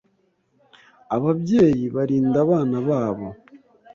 [1.15, 3.27] Ababyeyi barinda abana babo.